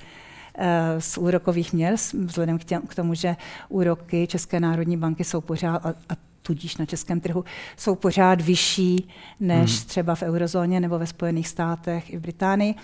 [0.55, 3.35] eh, z úrokových měr, vzhledem k, těm, k tomu, že
[3.69, 7.43] úroky České národní banky jsou pořád, a, a tudíž na českém trhu,
[7.77, 9.87] jsou pořád vyšší než hmm.
[9.87, 12.75] třeba v eurozóně nebo ve Spojených státech i v Británii.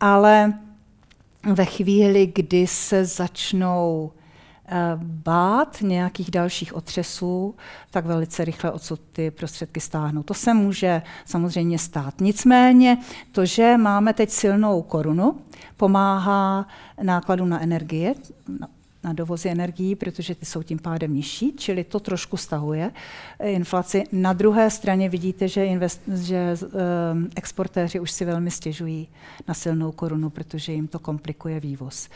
[0.00, 0.52] Ale
[1.52, 4.12] ve chvíli, kdy se začnou
[5.02, 7.54] bát nějakých dalších otřesů,
[7.90, 10.22] tak velice rychle odsud ty prostředky stáhnou.
[10.22, 12.20] To se může samozřejmě stát.
[12.20, 12.98] Nicméně
[13.32, 15.38] to, že máme teď silnou korunu,
[15.76, 16.68] pomáhá
[17.02, 18.14] nákladu na energie,
[19.04, 22.90] na dovozy energií, protože ty jsou tím pádem nižší, čili to trošku stahuje
[23.44, 24.04] inflaci.
[24.12, 26.70] Na druhé straně vidíte, že, invest, že uh,
[27.36, 29.08] exportéři už si velmi stěžují
[29.48, 32.08] na silnou korunu, protože jim to komplikuje vývoz.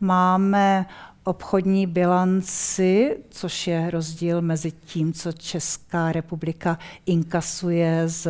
[0.00, 0.86] Máme
[1.28, 8.28] obchodní bilanci, což je rozdíl mezi tím, co Česká republika inkasuje z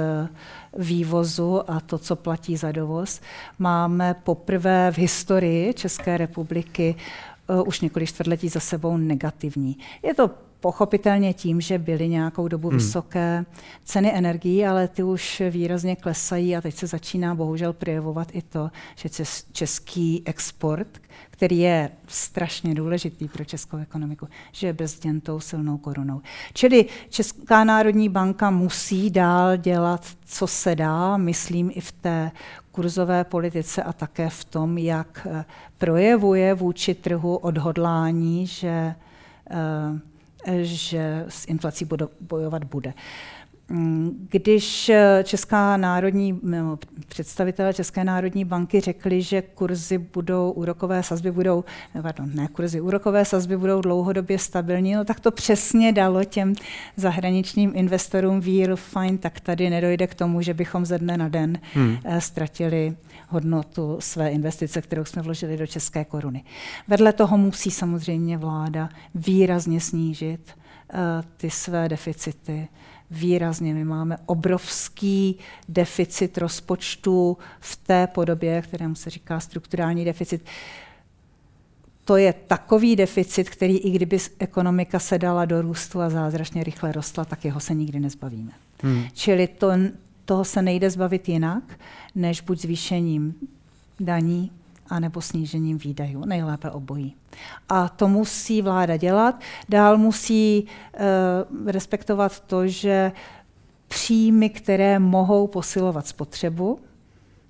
[0.79, 3.21] vývozu a to, co platí za dovoz.
[3.59, 6.95] Máme poprvé v historii České republiky
[7.49, 9.79] uh, už několik čtvrtletí za sebou negativní.
[10.03, 12.79] Je to pochopitelně tím, že byly nějakou dobu hmm.
[12.79, 13.45] vysoké
[13.85, 18.71] ceny energií, ale ty už výrazně klesají a teď se začíná bohužel projevovat i to,
[18.97, 20.99] že český export,
[21.31, 26.21] který je strašně důležitý pro českou ekonomiku, že je brzděn tou silnou korunou.
[26.55, 32.31] Čili Česká národní banka musí dál dělat, co se dá, myslím i v té
[32.73, 35.45] kurzové politice a také v tom, jak eh,
[35.79, 38.95] projevuje vůči trhu odhodlání, že,
[39.51, 39.55] eh,
[40.61, 41.85] že s inflací
[42.21, 42.95] bojovat bude.
[44.31, 44.91] Když
[45.25, 46.41] Česká národní,
[47.09, 51.65] představitelé České národní banky řekli, že kurzy budou, úrokové sazby budou,
[52.03, 56.55] pardon, ne kurzy, úrokové sazby budou dlouhodobě stabilní, no tak to přesně dalo těm
[56.97, 61.59] zahraničním investorům víru, fajn, tak tady nedojde k tomu, že bychom ze dne na den
[61.75, 61.97] hmm.
[62.05, 62.97] Eh, ztratili
[63.29, 66.45] hodnotu své investice, kterou jsme vložili do české koruny.
[66.89, 70.41] Vedle toho musí samozřejmě vláda výrazně snížit
[70.95, 70.99] uh,
[71.37, 72.69] ty své deficity
[73.11, 73.75] výrazně.
[73.75, 80.45] My máme obrovský deficit rozpočtu v té podobě, kterému se říká strukturální deficit.
[82.05, 86.93] To je takový deficit, který i kdyby ekonomika se dala do růstu a zázračně rychle
[86.93, 88.53] rostla, tak jeho se nikdy nezbavíme.
[88.83, 89.05] Hmm.
[89.13, 89.71] Čili to,
[90.25, 91.81] toho se nejde zbavit jinak,
[92.15, 93.35] než buď zvýšením
[94.01, 94.51] daní,
[94.91, 97.15] anebo snížením výdajů, nejlépe obojí.
[97.69, 99.41] A to musí vláda dělat.
[99.69, 103.13] Dál musí uh, respektovat to, že
[103.89, 106.81] příjmy, které mohou posilovat spotřebu,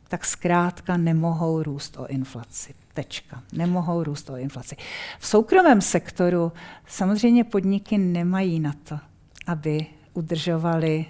[0.09, 2.75] tak zkrátka nemohou růst o inflaci.
[2.95, 3.43] Tečka.
[3.53, 4.77] Nemohou růst o inflaci.
[5.19, 6.53] V soukromém sektoru
[6.87, 8.99] samozřejmě podniky nemají na to,
[9.47, 11.07] aby udržovali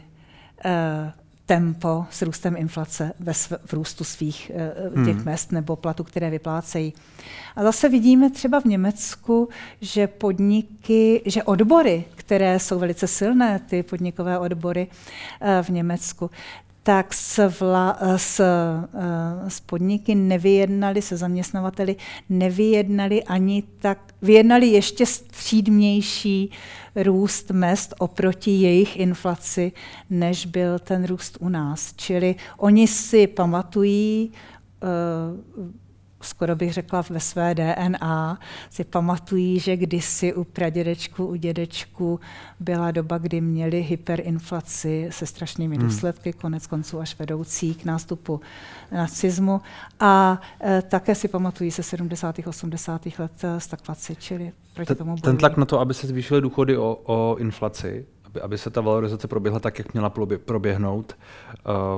[0.64, 1.10] uh,
[1.48, 4.52] tempo s růstem inflace ve sv- v růstu svých
[4.94, 5.24] uh, těch hmm.
[5.24, 6.92] mest nebo platů, které vyplácejí.
[7.56, 9.48] A zase vidíme třeba v Německu,
[9.80, 16.30] že podniky, že odbory, které jsou velice silné, ty podnikové odbory uh, v Německu,
[16.88, 21.96] tak s, vla, s, eh, s podniky nevyjednali, se zaměstnavateli
[22.28, 26.50] nevyjednali ani tak, vyjednali ještě střídmější
[26.96, 29.72] růst mest oproti jejich inflaci,
[30.10, 31.92] než byl ten růst u nás.
[31.96, 34.30] Čili oni si pamatují
[35.60, 35.64] uh,
[36.20, 38.38] skoro bych řekla ve své DNA,
[38.70, 42.20] si pamatují, že kdysi u pradědečku, u dědečku
[42.60, 45.86] byla doba, kdy měli hyperinflaci se strašnými hmm.
[45.86, 48.40] důsledky, konec konců až vedoucí k nástupu
[48.92, 49.60] nacismu.
[50.00, 52.36] A e, také si pamatují se 70.
[52.46, 53.08] 80.
[53.18, 57.36] let stagflaci, čili proti tomu Ten tlak na to, aby se zvýšily důchody o, o
[57.36, 60.12] inflaci, aby, aby se ta valorizace proběhla tak, jak měla
[60.44, 61.16] proběhnout.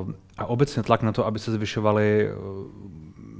[0.04, 2.66] Uh, a obecně tlak na to, aby se zvyšovaly uh,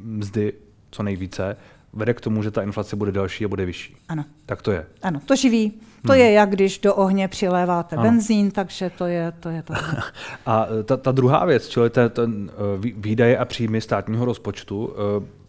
[0.03, 0.53] mzdy
[0.91, 1.57] co nejvíce,
[1.93, 3.97] vede k tomu, že ta inflace bude další a bude vyšší.
[4.09, 4.24] Ano.
[4.47, 4.86] Tak to je.
[5.03, 5.72] Ano, to živí.
[6.07, 6.20] To hmm.
[6.20, 8.05] je jak když do ohně přiléváte ano.
[8.05, 9.49] benzín, takže to je to.
[9.49, 9.74] Je to.
[10.47, 12.51] a ta, ta druhá věc, čili ten, ten
[12.97, 14.93] výdaje a příjmy státního rozpočtu,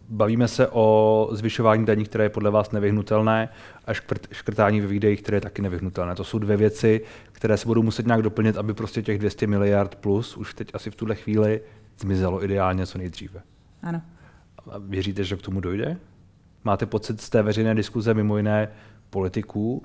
[0.09, 3.49] bavíme se o zvyšování daní, které je podle vás nevyhnutelné,
[3.85, 6.15] a škrt, škrtání ve výdejích, které je taky nevyhnutelné.
[6.15, 9.95] To jsou dvě věci, které se budou muset nějak doplnit, aby prostě těch 200 miliard
[9.95, 11.61] plus už teď asi v tuhle chvíli
[11.99, 13.41] zmizelo ideálně co nejdříve.
[13.83, 14.01] Ano.
[14.69, 15.97] A věříte, že k tomu dojde?
[16.63, 18.67] Máte pocit z té veřejné diskuze mimo jiné
[19.09, 19.83] politiků,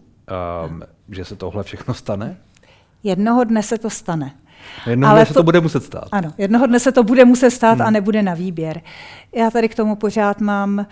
[0.68, 2.37] um, že se tohle všechno stane?
[3.03, 4.35] Jednoho dne se to stane.
[4.87, 6.09] Jednoho Ale dne se to, to bude muset stát.
[6.12, 7.87] Ano, jednoho dne se to bude muset stát hmm.
[7.87, 8.81] a nebude na výběr.
[9.33, 10.87] Já tady k tomu pořád mám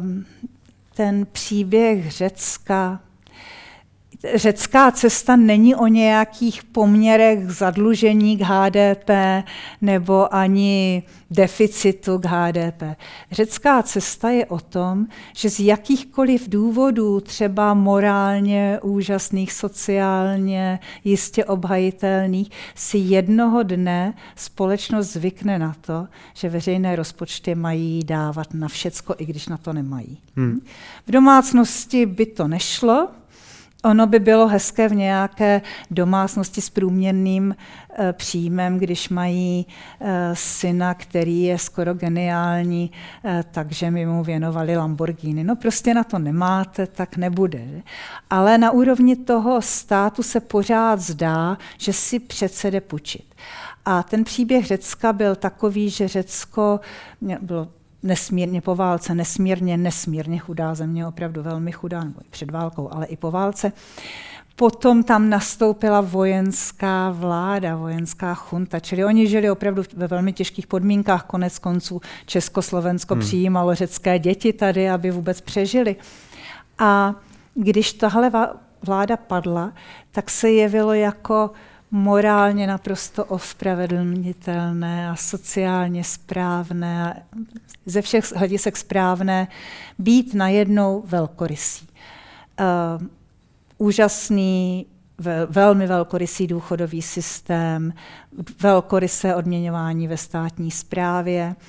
[0.00, 0.24] um,
[0.94, 3.00] ten příběh Řecka,
[4.34, 9.10] řecká cesta není o nějakých poměrech zadlužení k HDP
[9.82, 12.82] nebo ani deficitu k HDP.
[13.32, 15.06] Řecká cesta je o tom,
[15.36, 25.58] že z jakýchkoliv důvodů, třeba morálně úžasných, sociálně jistě obhajitelných, si jednoho dne společnost zvykne
[25.58, 30.18] na to, že veřejné rozpočty mají dávat na všecko, i když na to nemají.
[30.36, 30.60] Hmm.
[31.06, 33.08] V domácnosti by to nešlo,
[33.84, 37.56] Ono by bylo hezké v nějaké domácnosti s průměrným
[37.98, 39.66] e, příjmem, když mají
[40.00, 42.90] e, syna, který je skoro geniální,
[43.24, 45.44] e, takže mi mu věnovali Lamborghini.
[45.44, 47.82] No prostě na to nemáte, tak nebude.
[48.30, 53.34] Ale na úrovni toho státu se pořád zdá, že si přece jde půjčit.
[53.84, 56.80] A ten příběh Řecka byl takový, že Řecko
[57.40, 57.68] bylo
[58.04, 63.06] nesmírně po válce, nesmírně, nesmírně chudá země, opravdu velmi chudá, nebo i před válkou, ale
[63.06, 63.72] i po válce.
[64.56, 71.24] Potom tam nastoupila vojenská vláda, vojenská chunta, čili oni žili opravdu ve velmi těžkých podmínkách.
[71.24, 73.22] Konec konců Československo hmm.
[73.22, 75.96] přijímalo řecké děti tady, aby vůbec přežili.
[76.78, 77.14] A
[77.54, 78.30] když tahle
[78.82, 79.72] vláda padla,
[80.10, 81.50] tak se jevilo jako
[81.94, 87.14] morálně naprosto ospravedlnitelné a sociálně správné a
[87.86, 89.48] ze všech hledisek správné
[89.98, 91.88] být najednou velkorysý.
[92.60, 93.06] Uh,
[93.78, 94.86] úžasný,
[95.18, 97.92] vel, velmi velkorysý důchodový systém,
[98.60, 101.54] velkorysé odměňování ve státní správě.
[101.58, 101.62] Uh,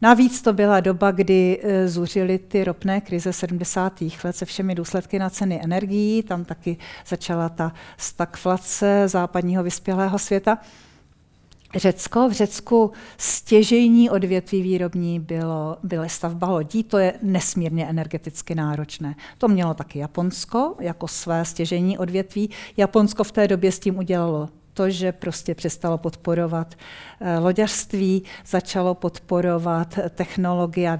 [0.00, 4.00] Navíc to byla doba, kdy eh, zuřily ty ropné krize 70.
[4.24, 6.22] let se všemi důsledky na ceny energií.
[6.22, 6.76] Tam taky
[7.06, 10.58] začala ta stagflace západního vyspělého světa.
[11.74, 12.28] Řecko.
[12.28, 19.14] V Řecku stěžejní odvětví výrobní bylo, byla stavba lodí, to je nesmírně energeticky náročné.
[19.38, 22.50] To mělo taky Japonsko jako své stěžejní odvětví.
[22.76, 24.48] Japonsko v té době s tím udělalo
[24.78, 26.74] to, že prostě přestalo podporovat
[27.20, 30.98] eh, loďařství, začalo podporovat technologie a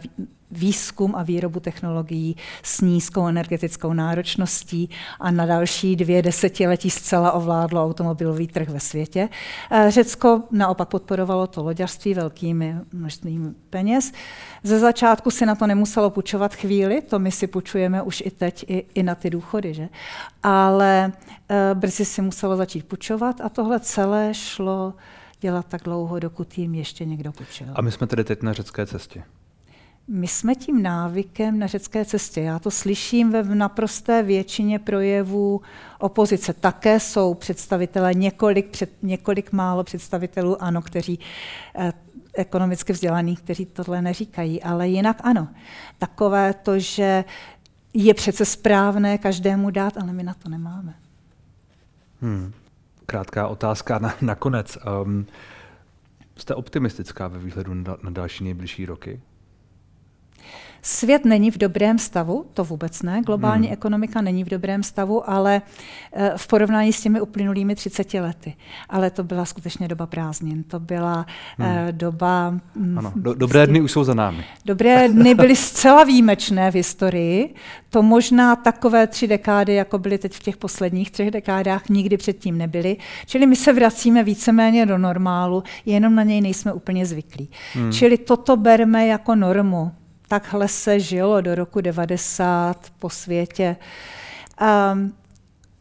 [0.51, 4.90] výzkum a výrobu technologií s nízkou energetickou náročností
[5.20, 9.28] a na další dvě desetiletí zcela ovládlo automobilový trh ve světě.
[9.70, 14.12] Eh, Řecko naopak podporovalo to loďařství velkými množstvím peněz.
[14.62, 18.64] Ze začátku si na to nemuselo půjčovat chvíli, to my si půjčujeme už i teď
[18.68, 19.88] i, i na ty důchody, že?
[20.42, 21.12] ale
[21.49, 24.94] e, brzy si muselo začít půjčovat a tohle celé šlo
[25.40, 27.66] dělat tak dlouho, dokud jim ještě někdo půjčil.
[27.74, 29.22] A my jsme tedy teď na řecké cestě.
[30.11, 32.41] My jsme tím návykem na řecké cestě.
[32.41, 35.61] Já to slyším ve naprosté většině projevů
[35.99, 36.53] opozice.
[36.53, 41.19] Také jsou představitelé, několik, před, několik málo představitelů, ano, kteří
[41.75, 41.93] eh,
[42.35, 45.49] ekonomicky vzdělaní, kteří tohle neříkají, ale jinak ano.
[45.99, 47.25] Takové to, že
[47.95, 50.95] je přece správné každému dát, ale my na to nemáme.
[52.21, 52.53] Hmm.
[53.07, 54.79] Krátká otázka na, nakonec.
[55.03, 55.27] Um,
[56.37, 59.21] jste optimistická ve výhledu na, na další nejbližší roky?
[60.83, 63.22] Svět není v dobrém stavu, to vůbec ne.
[63.26, 63.72] Globální hmm.
[63.72, 65.62] ekonomika není v dobrém stavu, ale
[66.12, 68.55] eh, v porovnání s těmi uplynulými 30 lety.
[68.89, 70.62] Ale to byla skutečně doba prázdnin.
[70.62, 71.26] To byla
[71.59, 71.89] hmm.
[71.91, 72.51] doba.
[72.74, 74.45] Mm, ano, do, dobré dny už jsou za námi.
[74.64, 77.55] Dobré dny byly zcela výjimečné v historii.
[77.91, 82.59] To možná takové tři dekády, jako byly teď v těch posledních třech dekádách, nikdy předtím
[82.59, 82.97] nebyly.
[83.26, 87.51] Čili my se vracíme víceméně do normálu, jenom na něj nejsme úplně zvyklí.
[87.74, 87.93] Hmm.
[87.93, 89.93] Čili toto berme jako normu
[90.29, 93.76] takhle se žilo do roku 90 po světě.
[94.93, 95.12] Um,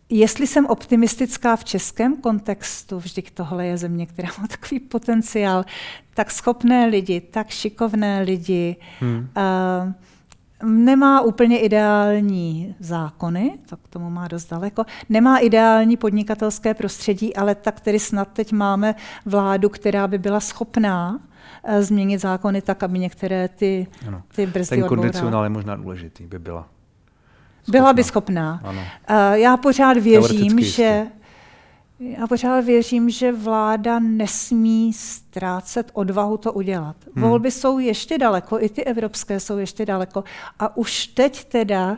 [0.10, 5.66] Jestli jsem optimistická v českém kontextu, vždyť tohle je země, která má takový potenciál,
[6.14, 9.30] tak schopné lidi, tak šikovné lidi, hmm.
[9.38, 9.94] uh,
[10.64, 17.56] nemá úplně ideální zákony, tak k tomu má dost daleko, nemá ideální podnikatelské prostředí, ale
[17.56, 18.96] tak tedy snad teď máme
[19.26, 24.22] vládu, která by byla schopná uh, změnit zákony tak, aby některé ty, ano.
[24.36, 26.62] ty brzdy Ten kondicionál je možná důležitý, by byla.
[26.62, 27.80] Schopná.
[27.80, 28.62] Byla by schopná.
[28.64, 28.82] Ano.
[28.82, 31.08] Uh, já pořád věřím, že
[32.00, 36.96] já pořád věřím, že vláda nesmí ztrácet odvahu to udělat.
[37.16, 37.24] Hmm.
[37.24, 40.24] Volby jsou ještě daleko, i ty evropské jsou ještě daleko.
[40.60, 41.98] A už teď teda uh,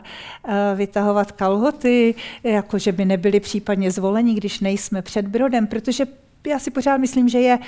[0.74, 6.06] vytahovat kalhoty, jako že by nebyli případně zvoleni, když nejsme před Brodem, protože
[6.46, 7.58] já si pořád myslím, že je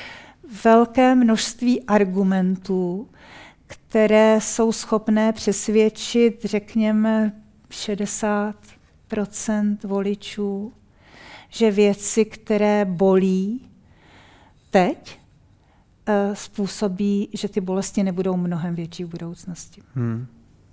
[0.64, 3.08] velké množství argumentů,
[3.66, 7.32] které jsou schopné přesvědčit, řekněme,
[7.70, 8.52] 60%
[9.84, 10.72] voličů,
[11.52, 13.70] že věci, které bolí
[14.70, 15.18] teď,
[16.06, 19.82] eh, způsobí, že ty bolesti nebudou mnohem větší v budoucnosti.
[19.94, 20.26] Hmm.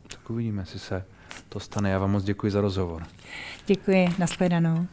[0.08, 1.06] Tak uvidíme, jestli se
[1.50, 1.90] to stane.
[1.90, 3.08] Já vám moc děkuji za rozhovor.
[3.68, 4.88] Děkuji, nashledanou.